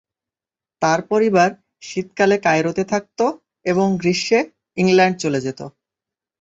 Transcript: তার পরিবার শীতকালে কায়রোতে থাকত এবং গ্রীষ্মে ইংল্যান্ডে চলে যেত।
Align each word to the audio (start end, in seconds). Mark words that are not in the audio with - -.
তার 0.81 0.99
পরিবার 1.07 1.49
শীতকালে 1.81 2.37
কায়রোতে 2.45 2.83
থাকত 2.83 3.19
এবং 3.65 3.87
গ্রীষ্মে 3.97 4.39
ইংল্যান্ডে 4.77 5.21
চলে 5.23 5.39
যেত। 5.41 5.59